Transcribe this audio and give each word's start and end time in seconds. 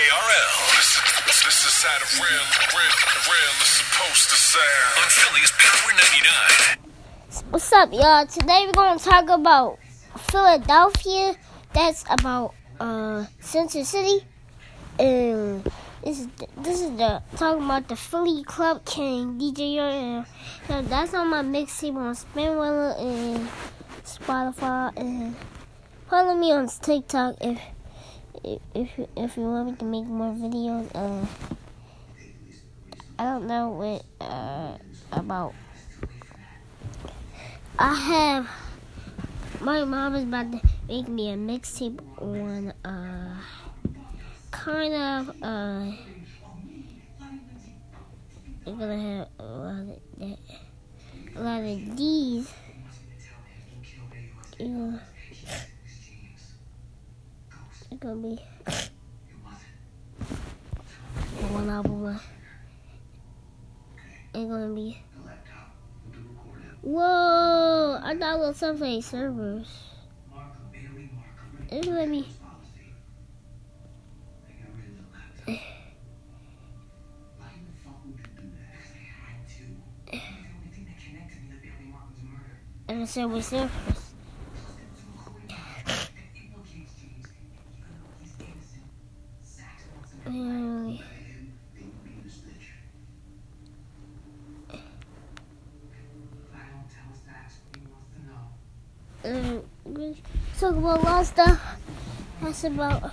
DJRL. 0.00 0.76
This 0.76 0.96
is, 0.96 1.44
this 1.44 1.84
is 1.84 2.20
real, 2.20 2.24
real, 2.24 2.94
real 3.28 3.54
is 3.60 3.68
supposed 3.68 4.30
to 4.30 4.36
sound. 4.36 4.64
On 4.96 5.10
Philly's 5.10 5.52
Power 5.58 5.92
99. 7.36 7.50
What's 7.50 7.72
up, 7.72 7.92
y'all? 7.92 8.26
Today 8.26 8.64
we're 8.66 8.72
gonna 8.72 8.98
talk 8.98 9.28
about 9.28 9.78
Philadelphia. 10.16 11.34
That's 11.74 12.04
about 12.08 12.54
uh 12.78 13.26
Center 13.40 13.84
City. 13.84 14.24
And 14.98 15.70
this 16.02 16.20
is 16.20 16.28
the, 16.28 16.46
this 16.56 16.80
is 16.80 16.96
the 16.96 17.22
talking 17.36 17.64
about 17.64 17.88
the 17.88 17.96
Philly 17.96 18.42
Club 18.44 18.86
King 18.86 19.38
DJ. 19.38 19.76
And 19.80 20.26
so 20.66 20.80
that's 20.80 21.12
on 21.12 21.28
my 21.28 21.42
mixtape 21.42 21.96
on 21.96 22.14
Spinrilla 22.14 22.98
and 22.98 23.48
Spotify. 24.04 24.96
And 24.96 25.36
follow 26.08 26.34
me 26.34 26.52
on 26.52 26.68
TikTok 26.68 27.36
if 27.42 27.60
if 28.44 28.98
you, 28.98 29.08
if 29.16 29.36
you 29.36 29.42
want 29.42 29.70
me 29.70 29.76
to 29.76 29.84
make 29.84 30.06
more 30.06 30.32
videos. 30.32 30.88
Uh, 30.94 31.26
I 33.18 33.24
don't 33.24 33.46
know 33.46 33.68
what 33.70 34.04
uh 34.20 34.78
about. 35.12 35.54
I 37.78 37.94
have 37.94 38.48
my 39.60 39.84
mom 39.84 40.14
is 40.14 40.24
about 40.24 40.52
to 40.52 40.60
make 40.88 41.08
me 41.08 41.30
a 41.30 41.36
mixtape 41.36 42.00
on 42.18 42.72
uh 42.84 43.36
kind 44.50 44.94
of 44.94 45.28
uh 45.42 45.92
I'm 48.66 48.78
gonna 48.78 48.98
have 48.98 49.28
a 49.38 49.44
lot 49.44 49.80
of 49.80 50.00
that 50.18 50.38
a 51.36 51.42
lot 51.42 51.60
of 51.62 51.96
these 51.96 52.52
know 54.58 54.98
it's 58.00 58.06
gonna 58.06 58.16
be 58.16 58.38
one 61.52 61.68
album 61.68 62.18
it's 64.32 64.48
gonna 64.48 64.74
be. 64.74 65.02
Whoa! 66.80 68.00
I 68.02 68.14
downloaded 68.14 68.54
Subway 68.54 69.00
Surfers. 69.00 69.66
It's 71.68 71.86
gonna 71.86 72.06
me. 72.06 72.26
And 82.88 83.02
the 83.02 83.06
Subway 83.06 83.40
Surfers. 83.40 83.99
Really? 90.40 91.02
Um, 99.22 99.62
we 99.84 100.22
talk 100.58 100.74
about 100.76 101.00
a 101.00 101.02
lot 101.02 101.20
of 101.20 101.26
stuff. 101.26 101.60
That's 102.40 102.64
about. 102.64 103.12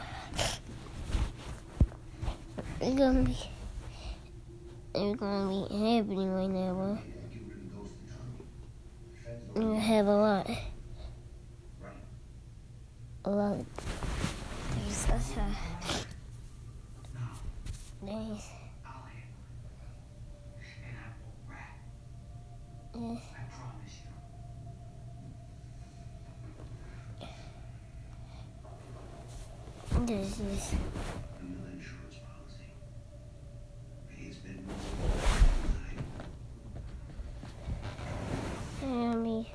It's 2.79 2.97
gonna 2.97 3.23
be. 3.23 3.37
It's 4.95 5.19
gonna 5.19 5.67
be 5.67 5.75
happening 5.75 6.31
right 6.31 6.49
now, 6.49 7.01
but 9.53 9.63
we 9.63 9.79
have 9.79 10.07
a 10.07 10.15
lot. 10.15 10.49
A 13.25 13.29
lot. 13.29 13.65
There's 14.75 14.95
such 14.95 15.37
There's. 18.07 18.49
Yeah. 22.95 23.15
This 30.05 30.39
is. 30.39 30.75
Family. 38.79 39.51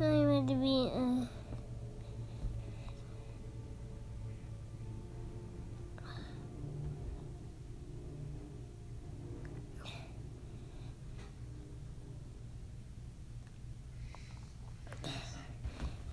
I 0.00 0.04
want 0.04 0.48
to 0.48 0.54
be. 0.56 0.90
Uh, 0.94 1.26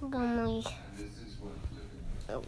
gonna. 0.09 0.61
Oh, 2.29 2.41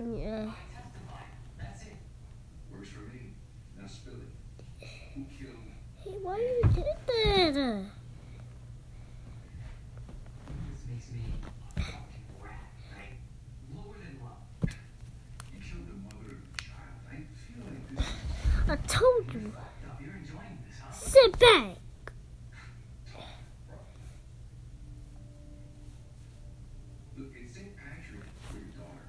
yeah. 0.00 0.50
Works 2.72 2.88
for 2.90 3.00
me. 3.12 3.34
Now 3.78 3.86
spill 3.86 4.14
it. 4.14 4.18
Who 5.14 5.24
killed 5.36 5.54
Hey, 6.04 6.16
why 6.22 6.36
you 6.38 6.62
did 6.74 6.84
that? 7.06 7.54
This 10.70 10.82
makes 10.88 11.08
me 11.10 11.20
a 11.76 11.80
fucking 11.80 12.26
rat, 12.40 12.52
right? 12.94 13.18
Lower 13.74 13.96
than 13.96 14.14
love. 14.22 14.42
You 15.52 15.58
killed 15.60 15.86
the 15.88 15.94
mother 16.04 16.30
of 16.32 16.38
the 16.52 16.58
child. 16.62 16.98
I 17.10 17.12
feel 17.16 17.62
like 17.64 17.82
this 17.96 18.06
I 18.68 18.70
told 18.86 19.24
you. 19.34 19.40
Up, 19.56 20.00
You're 20.00 20.16
enjoying 20.16 20.58
this, 20.66 20.78
huh? 20.80 20.92
Sit 20.92 21.32
back. 21.38 21.76
Look, 27.16 27.28
it's 27.42 27.54
St. 27.54 27.74
Patrick 27.76 28.24
for 28.48 28.56
your 28.58 28.66
daughter. 28.78 29.06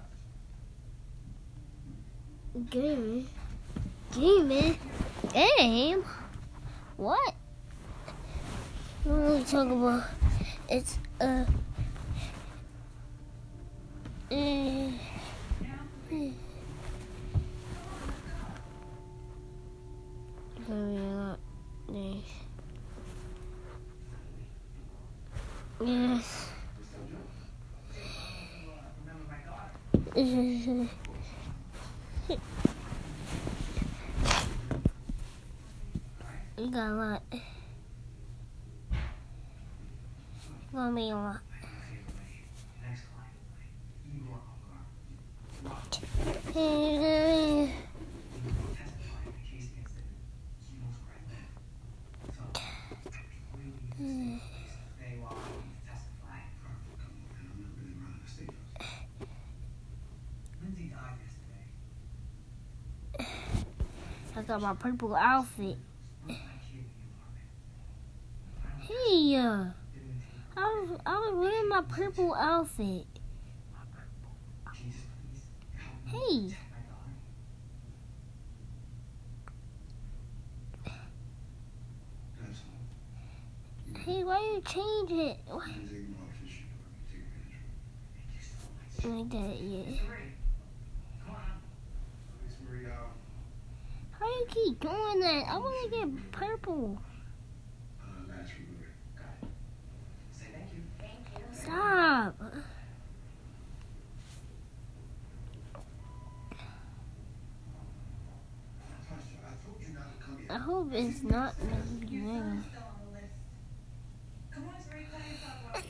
game. 2.71 3.29
Game, 4.15 4.79
game. 5.31 6.05
What? 6.97 7.35
What 9.05 9.15
are 9.15 9.35
we 9.37 9.45
talking 9.45 9.73
about? 9.73 10.05
It's 10.71 10.99
uh. 11.21 11.45
eh, 14.31 14.91
eh. 16.11 16.31
It's 20.67 20.71
gonna 20.71 20.87
be 20.87 20.97
a 20.97 21.15
lot. 21.15 21.39
eh. 21.95 22.21
Yes. 25.85 26.49
You 36.57 36.71
got 36.71 36.89
a 36.89 36.95
lot. 36.95 37.23
Gonna 40.73 40.95
be 40.95 41.11
a 41.11 41.15
lot. 41.15 41.41
Next 42.83 43.03
I 64.37 64.43
got 64.43 64.61
my 64.61 64.75
purple 64.75 65.15
outfit. 65.15 65.77
Hey, 68.81 69.37
uh, 69.37 69.67
I 70.57 70.61
was, 70.61 71.01
I 71.07 71.15
was 71.15 71.35
wearing 71.35 71.69
my 71.69 71.83
purple 71.83 72.35
outfit. 72.35 73.07
Hey. 76.07 76.57
Hey, 83.99 84.25
why 84.25 84.41
you 84.41 84.61
change 84.67 85.11
it? 85.13 85.39
Like 89.05 89.31
that, 89.31 89.61
yeah. 89.61 89.97
How 94.25 94.31
you 94.31 94.47
keep 94.49 94.81
doing 94.81 95.21
that? 95.21 95.45
I 95.51 95.59
want 95.59 95.93
to 95.93 95.99
get 95.99 96.33
purple. 96.33 96.99
uh, 98.01 98.05
that's 98.27 98.51
removed. 98.55 98.87
Got 99.15 99.27
it. 99.43 99.49
Say 100.33 100.47
thank 100.55 100.71
you. 100.73 100.81
Stop. 101.53 102.35
I 108.97 109.53
told 109.67 109.81
you 109.81 109.95
not 109.95 110.19
to 110.19 110.25
come 110.25 110.39
here. 110.39 110.47
I 110.51 110.59
hope 110.59 110.89
it's 110.93 111.23
not 111.23 111.55
me. 111.63 112.07
Your 112.09 112.23
Yeah. 112.23 112.39
son's 112.41 112.65
still 112.67 112.83
on 112.83 112.95
the 113.05 113.11
list. 113.21 113.35
Come 114.51 114.65
on, 114.69 114.75
Tariq, 114.75 115.09
let 115.13 115.21
me 115.21 115.37
talk 115.45 115.57
about 115.61 115.85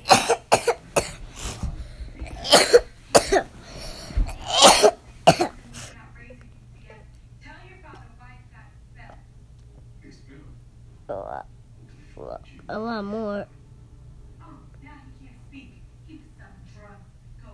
You're 5.26 5.94
not 5.94 6.10
raising 6.18 6.38
him 6.38 6.74
yet. 6.84 7.02
Tell 7.42 7.58
your 7.68 7.78
father 7.82 8.08
Mike's 8.20 8.48
got 8.52 8.66
spell. 8.92 9.16
It's 10.02 10.18
Bill. 10.18 10.38
A 11.08 11.10
lot, 11.14 11.46
a 12.68 12.78
lot 12.78 13.04
more. 13.04 13.46
Oh, 14.42 14.46
now 14.82 14.90
he 15.04 15.26
can't 15.26 15.38
speak. 15.48 15.82
He 16.06 16.12
was 16.14 16.30
selling 16.36 16.64
drugs. 16.72 17.08
Go. 17.42 17.50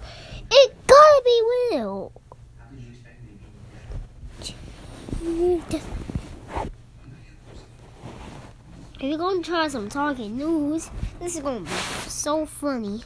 It 0.49 0.87
gotta 0.87 1.21
be 1.25 1.41
real. 1.71 2.11
Be? 5.21 5.61
If 8.99 9.03
you're 9.03 9.17
gonna 9.17 9.43
try 9.43 9.67
some 9.67 9.89
talking 9.89 10.37
news, 10.37 10.89
this 11.19 11.35
is 11.35 11.41
gonna 11.41 11.59
be 11.59 11.69
so 12.07 12.45
funny. 12.45 13.01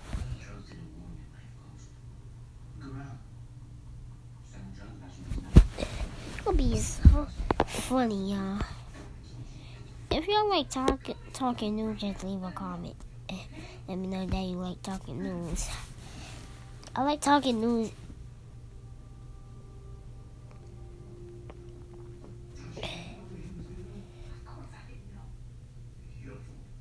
So 6.52 7.28
funny, 7.66 8.34
y'all. 8.34 8.60
If 10.12 10.28
y'all 10.28 10.50
like 10.50 10.70
talk, 10.70 11.00
talking 11.32 11.78
news, 11.78 12.02
just 12.02 12.26
leave 12.26 12.44
a 12.44 12.52
comment. 12.52 12.98
Let 13.88 13.98
me 13.98 14.08
know 14.08 14.26
that 14.26 14.44
you 14.44 14.58
like 14.58 14.84
talking 14.84 15.24
news. 15.24 15.70
I 16.94 17.04
like 17.04 17.22
talking 17.22 17.62
news. 17.62 17.92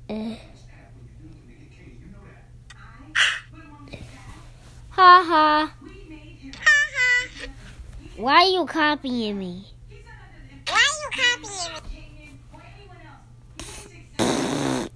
Eh, 0.09 0.35
ha 4.89 5.23
ha. 5.25 5.73
Why 8.21 8.43
are 8.43 8.49
you 8.49 8.65
copying 8.67 9.39
me? 9.39 9.65
Why 10.67 10.75
are 10.75 10.95
you 11.01 11.09
copying 11.09 12.13
me? 12.19 12.29
Or 12.53 12.61
anyone 12.61 13.01
else. 13.09 13.87
You 13.87 13.97
need 13.97 14.05
to 14.15 14.23
accept 14.23 14.91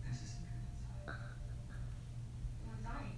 This 0.08 0.18
is 0.22 0.30
secret 0.34 0.64
inside. 0.98 1.14
What's 2.66 2.86
on 2.86 3.06
it? 3.06 3.18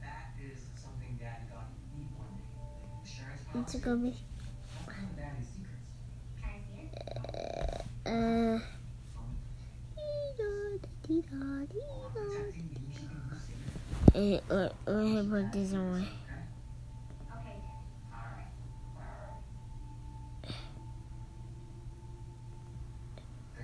That 0.00 0.32
is 0.42 0.58
something 0.76 1.18
Dad 1.20 1.48
got 1.50 1.68
me 1.92 2.06
one 2.16 2.34
day. 2.36 2.44
Like 2.56 3.04
insurance 3.04 3.40
It's 3.40 3.52
policy. 3.52 3.54
gonna 3.54 3.54
be, 3.54 3.54
That's 3.54 3.54
one 3.54 3.54
of 3.54 3.54
Daddy's 3.54 3.54
secrets. 3.54 3.56
Can 3.56 3.60
I 3.60 3.66
see 3.66 3.74
it? 3.86 4.14
Uh. 8.04 8.58
Eh, 14.14 14.40
or, 14.50 14.70
or 14.86 15.02
I 15.02 15.26
put 15.28 15.52
this 15.52 15.72
on. 15.74 16.06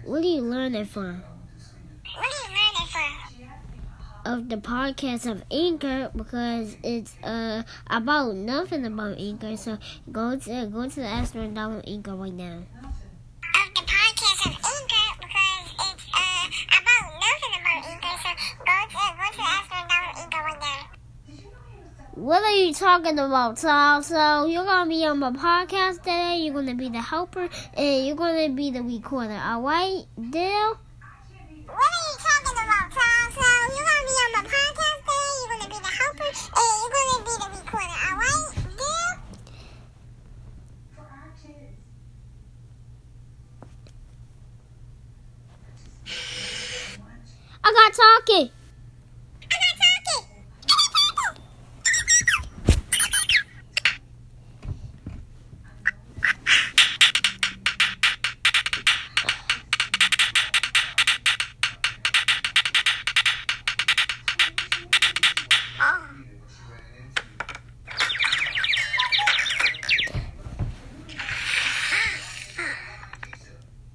What 0.05 0.23
do 0.23 0.29
you 0.29 0.43
learn 0.43 0.75
it 0.75 0.89
from? 0.89 1.23
Of 4.33 4.49
the 4.49 4.57
podcast 4.57 5.31
of 5.31 5.43
Anchor 5.51 6.11
because 6.17 6.77
it's 6.83 7.15
uh 7.23 7.63
about 7.89 8.35
nothing 8.35 8.87
about 8.87 9.19
Anchor. 9.19 9.57
So 9.59 9.77
go 10.11 10.37
to 10.37 10.67
go 10.73 10.89
to 10.89 10.97
the 10.97 11.05
Ask 11.07 11.35
and 11.35 11.55
download 11.57 11.85
Anchor 11.87 12.15
right 12.17 12.33
now. 12.33 12.57
of 12.59 13.69
the 13.77 13.83
podcast 13.93 14.47
of 14.47 14.55
Anchor 14.57 15.09
because 15.21 15.67
it's 15.85 16.07
uh 16.15 16.47
about 16.79 17.05
nothing 17.27 17.55
about 17.61 17.85
Anchor. 17.93 18.17
So 18.23 18.31
go 18.65 18.77
to 18.89 18.97
go 19.21 19.27
to 19.33 19.37
the 19.37 19.49
App 19.55 19.65
Store 19.67 19.81
and 19.83 19.91
download 19.91 20.17
Anchor 20.23 20.43
right 20.49 20.61
now. 20.61 20.81
What 22.15 22.43
are 22.43 22.51
you 22.57 22.73
talking 22.73 23.19
about, 23.19 23.59
Sal? 23.59 24.03
So 24.03 24.47
you're 24.47 24.65
gonna 24.65 24.89
be 24.89 25.05
on 25.05 25.19
my 25.19 25.33
podcast 25.33 25.99
today. 25.99 26.39
You're 26.43 26.55
gonna 26.55 26.75
be 26.75 26.89
the 26.89 27.01
helper, 27.03 27.49
and 27.77 28.07
you're 28.07 28.17
gonna 28.17 28.49
be 28.51 28.71
the 28.71 28.83
recorder. 28.83 29.35
All 29.45 29.63
right, 29.63 30.05
deal? 30.31 30.79
What 31.67 31.89
are 31.89 32.03
you 32.09 32.17
talking 32.19 32.59
about, 32.65 32.87
Tom? 32.93 33.33
So 33.33 33.45
you're 33.75 33.87
gonna 33.89 34.05
be 34.05 34.17
on 34.23 34.31
my 34.37 34.45
podcast 34.45 34.99
today. 35.09 35.31
You're 35.41 35.49
gonna 35.59 35.69
be 35.73 35.79
the 35.81 35.95
helper 36.01 36.31
and 36.61 36.77
you're 36.79 36.93
gonna 36.93 37.25
be 37.25 37.33
the 37.41 37.49
recorder. 37.57 37.99
All 38.07 38.17
right, 38.17 38.53
deal? 38.77 39.11
For 40.95 41.03
our 41.03 41.33
kids. 41.43 41.81
Talking. 48.27 48.51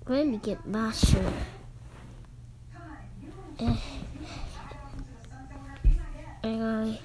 Let 0.09 0.25
me 0.25 0.37
get 0.37 0.65
my 0.65 0.91
shirt. 0.91 1.21
Eh. 3.59 3.75
Hang 6.43 6.61
on. 6.61 6.87
You 6.87 6.97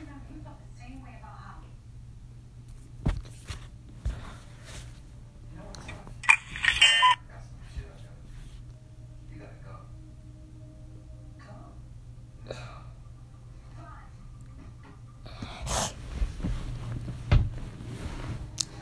gotta 9.40 9.52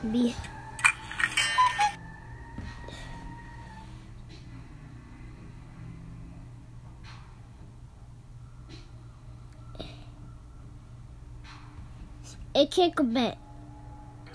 Be. 0.11 0.35
A 12.53 12.67
kick 12.67 12.99
a 12.99 13.03
bit. 13.03 13.37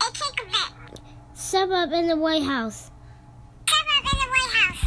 It 0.00 0.14
take 0.14 0.40
a 0.40 0.46
bit. 0.46 1.00
Step 1.34 1.68
up 1.70 1.92
in 1.92 2.08
the 2.08 2.16
White 2.16 2.42
House. 2.42 2.90
Come 3.66 3.86
up 3.98 4.12
in 4.12 4.18
the 4.18 4.26
White 4.26 4.52
House. 4.54 4.82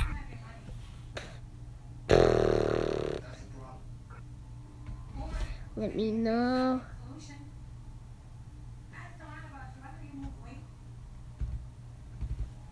That's 2.07 3.41
the 3.41 3.47
problem. 3.55 3.81
Let 5.75 5.95
me 5.95 6.11
know. 6.11 6.81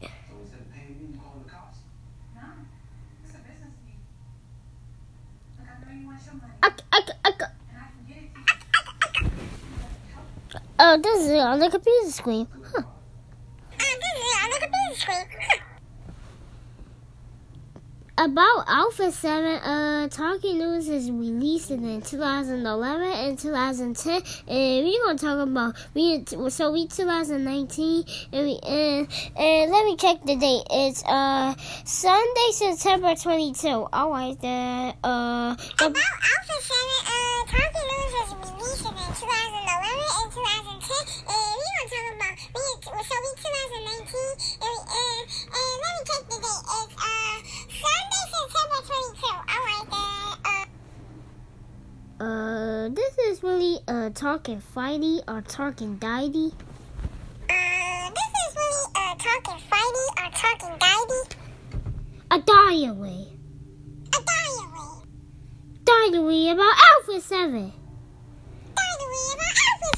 So 0.02 0.08
instead 0.42 0.60
of 0.60 0.74
paying 0.74 0.98
me, 1.00 1.06
you 1.14 1.20
calling 1.20 1.44
the 1.44 1.50
cops? 1.50 1.78
It's 3.24 3.34
a 3.34 3.38
business 3.38 3.76
need. 3.86 4.02
Look, 5.58 5.68
I 5.68 5.72
know 5.80 5.92
you 5.94 6.06
want 6.06 6.06
your 6.06 6.06
money, 6.06 6.06
I, 6.06 6.06
I, 6.06 6.06
I, 6.06 6.06
and 6.06 6.06
I 6.06 6.06
can 6.06 6.06
get 6.06 6.06
it 6.06 6.06
to 6.06 6.06
you. 6.06 6.07
Oh, 10.80 10.98
this 11.02 11.26
is 11.26 11.32
oh, 11.32 11.40
on 11.40 11.60
the 11.60 11.70
computer 11.70 12.12
screen. 12.12 12.48
Huh. 12.64 12.82
Uh, 12.82 13.78
this 13.78 14.14
is 14.18 14.36
on 14.44 14.50
the 14.50 14.60
computer 14.60 14.96
screen. 14.96 15.26
Huh. 15.42 15.58
About 18.20 18.66
Alpha 18.68 19.12
7, 19.12 19.46
uh, 19.62 20.08
Talking 20.10 20.58
News 20.58 20.90
is 20.90 21.12
released 21.12 21.70
in 21.70 22.02
2011 22.02 23.12
and 23.12 23.38
2010, 23.38 24.24
and 24.48 24.86
we're 24.88 25.06
gonna 25.06 25.20
talk 25.20 25.38
about 25.38 25.76
we 25.94 26.26
so 26.50 26.72
we 26.72 26.88
2019, 26.88 28.06
and 28.34 28.44
we 28.44 28.58
and, 28.68 29.08
and 29.38 29.72
let 29.72 29.86
me 29.86 29.96
check 29.98 30.26
the 30.26 30.36
date. 30.36 30.64
It's 30.72 31.04
uh 31.06 31.54
Sunday, 31.86 32.50
September 32.54 33.14
22. 33.14 33.68
All 33.94 34.10
right, 34.10 34.34
the 34.42 34.96
uh 35.04 35.54
About 35.78 35.94
Alpha 35.94 36.58
7, 36.58 36.90
uh, 37.06 37.46
Talking 37.54 37.86
News 37.86 38.14
was 38.18 38.34
released 38.34 38.82
in 38.82 38.98
2011 38.98 39.94
and 39.94 40.34
2010. 40.34 41.06
And 41.30 41.54
we 41.54 41.70
gonna 41.78 41.86
talk 41.86 42.18
about, 42.18 42.42
we, 42.74 42.98
so 42.98 43.14
we 43.14 43.38
2019, 43.38 44.34
and 44.74 44.82
we, 44.82 44.82
uh, 44.82 45.38
and 45.78 45.86
let 45.86 45.94
me 45.94 46.02
check 46.10 46.26
the 46.26 46.42
date. 46.42 46.66
It's, 46.74 46.98
uh, 46.98 47.28
Sunday, 47.84 48.24
September 48.34 48.80
22. 48.86 49.28
Alright, 49.54 49.88
uh, 49.92 50.36
uh, 52.20 52.24
uh 52.24 52.90
this 52.90 53.14
is 53.20 53.44
really 53.44 53.80
uh 53.88 54.10
talking 54.12 54.62
fighty 54.76 55.22
or 55.28 55.42
talking 55.42 55.98
diety. 55.98 56.54
uh, 57.50 58.10
this 58.10 58.32
is 58.44 58.56
really, 58.56 58.86
uh, 58.96 59.16
talking 59.16 59.60
fighty 59.70 60.08
or 60.18 60.30
talking 60.32 60.76
diety. 60.80 61.22
A 62.32 62.40
diary. 62.40 63.28
A 64.14 64.20
diary. 64.32 64.88
Diary 65.86 66.50
about 66.50 66.76
Alpha 66.92 67.22
7. 67.22 67.74
Diary 68.76 69.22
about 69.34 69.56
Alpha 69.68 69.90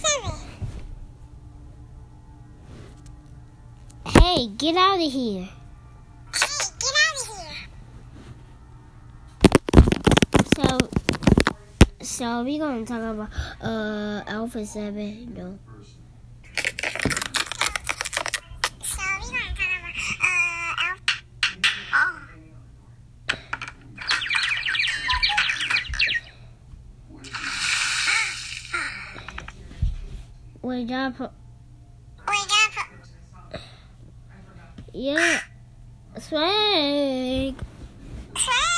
7. 4.06 4.22
Hey, 4.22 4.48
get 4.58 4.76
out 4.76 5.02
of 5.02 5.12
here. 5.12 5.50
Hey, 6.36 6.66
get 6.80 6.96
out 7.04 7.18
of 7.22 7.28
here. 7.38 7.58
So, 10.60 10.78
so 12.02 12.44
we 12.44 12.60
gonna 12.60 12.86
talk 12.86 13.00
about 13.00 13.30
uh 13.62 14.24
Alpha 14.28 14.66
Seven. 14.66 15.34
No, 15.34 15.58
So 18.84 19.00
we 19.22 19.32
gonna 19.32 19.56
talk 19.56 19.72
about, 19.80 19.96
uh, 20.20 20.84
Alpha. 20.84 21.16
Oh. 21.94 22.20
wait 30.62 30.92
up. 30.92 31.16
We 32.28 32.36
got, 32.36 32.90
Yeah, 34.94 35.40
swag. 36.20 37.56
Swag. 38.36 38.69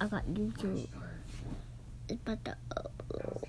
I 0.00 0.04
uh, 0.04 0.06
uh, 0.06 0.08
got 0.08 0.26
YouTube. 0.26 0.86
It's 2.08 2.20
about 2.22 2.44
to 2.44 2.56
upload. 2.76 3.42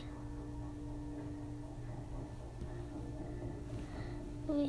Uh. 4.49 4.69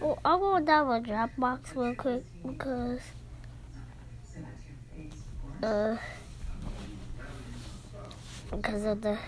Well, 0.00 0.18
I'll 0.24 0.38
go 0.38 0.60
down 0.60 0.86
my 0.88 1.00
Dropbox 1.00 1.74
real 1.76 1.94
quick 1.94 2.24
because 2.46 3.00
uh 5.62 5.96
because 8.50 8.84
of 8.84 9.00
the 9.02 9.18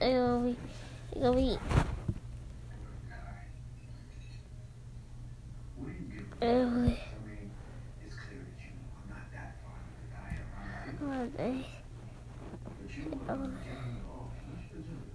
it'll 0.00 0.40
be 0.42 0.56
it'll 1.16 1.34
be 1.34 1.58
it'll 6.40 6.70
be 6.70 6.78
I 6.82 6.84
mean, 6.84 6.98
it's 8.04 8.16
clear 8.16 8.40
that 8.42 8.60
you 8.60 8.70
know 8.74 8.98
I'm 8.98 9.08
not 9.08 9.26
that 9.32 9.50
far 9.62 9.78
of 9.78 10.02
a 10.02 10.04
guy. 10.12 10.36
am 10.38 10.46
I? 11.10 11.14
oh, 11.14 11.26
they- 11.36 11.66
But 12.82 12.90
you 12.96 13.02
oh, 13.28 13.32
are 13.32 13.36
getting 13.36 13.96
it 13.96 14.02
all. 14.08 14.26
You 14.48 14.56
should 14.68 14.84
do 14.86 14.94
it. 14.98 15.14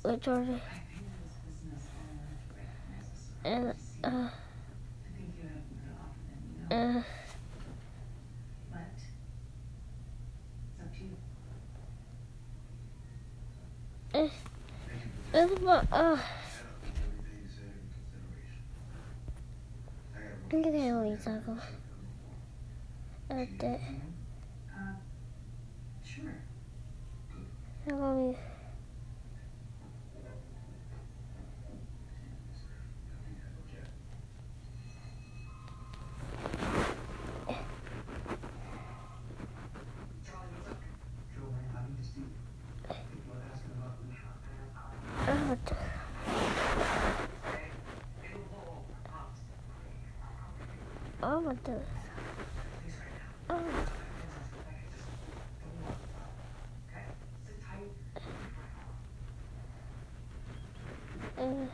we're 0.04 0.16
Georgia. 0.18 0.62
I've 0.62 0.88
been 0.88 1.04
in 1.04 1.20
this 1.22 1.36
business 1.44 1.92
long 1.92 2.08
enough 2.16 2.40
to 2.48 2.56
recognize 2.56 3.08
a 3.08 3.20
certain 3.20 3.44
And 3.44 3.76
uh, 4.04 4.30
uh, 6.72 7.04
in 17.04 17.44
consideration? 17.44 18.64
I 18.64 19.20
gotta 21.34 21.52
look 21.52 21.70
at 23.32 23.64
Uh, 23.64 24.94
sure. 26.04 26.36
I'm 27.90 28.00
gonna? 28.00 28.36
Joe, 41.34 41.48
man, 41.52 41.66
how 41.74 41.82
do 41.82 41.92
you 41.98 42.04
speak? 42.04 42.32
People 42.88 43.34
are 43.34 43.44
asking 43.52 43.72
about 43.78 43.96
me. 44.04 44.12
I'm 45.28 45.40
gonna 45.40 45.58
do, 45.66 45.76
It'll 48.24 48.44
blow 48.52 48.64
over. 48.76 48.96
Promise. 49.06 49.42
I'm 51.24 51.38
gonna 51.40 51.56
do 51.56 51.72
this. 51.72 51.88
Please 52.82 52.98
right 53.00 53.14
now. 53.16 53.56
I'm 53.56 53.62
gonna 53.62 53.72
do 53.72 53.84
Okay, 54.68 54.84
just 54.92 55.08
don't 55.62 55.76
move. 55.80 55.96
Okay? 56.90 57.06
Sit 57.46 57.58
tight. 57.62 57.96
uh, 61.38 61.68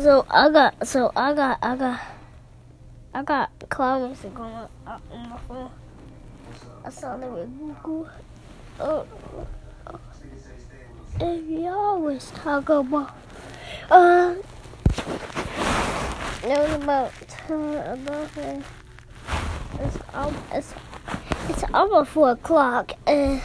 So 0.00 0.24
I 0.30 0.48
got, 0.48 0.88
so 0.88 1.12
I 1.14 1.34
got, 1.34 1.58
I 1.60 1.76
got, 1.76 2.00
I 3.12 3.22
got 3.22 3.50
cloud 3.68 4.06
music 4.06 4.32
going 4.32 4.50
on 4.50 4.68
my 4.86 5.38
phone. 5.46 5.70
I 6.82 6.88
saw 6.88 7.18
them 7.18 7.34
with 7.34 7.82
Google. 7.82 8.08
Oh, 8.80 9.06
and 11.20 11.46
we 11.46 11.68
always 11.68 12.30
talk 12.30 12.70
about, 12.70 13.14
uh, 13.90 14.36
know 16.44 16.74
about, 16.76 17.12
about 17.50 18.36
it. 18.38 18.62
It's, 19.80 19.98
um, 20.14 20.34
it's, 20.50 20.74
it's 21.50 21.64
almost 21.74 22.10
four 22.10 22.30
o'clock. 22.30 22.92
Uh, 23.06 23.38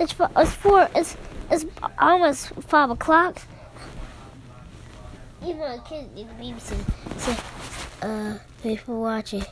it's, 0.00 0.14
it's 0.18 0.54
four, 0.54 0.88
it's, 0.94 1.18
it's 1.50 1.66
almost 1.98 2.54
five 2.62 2.88
o'clock. 2.88 3.42
Even 5.46 5.60
a 5.62 5.78
kid 5.80 6.16
to 6.16 6.24
be 6.40 6.54
some, 6.58 6.84
some 7.18 7.36
uh, 8.02 8.38
people 8.62 9.02
watching. 9.02 9.42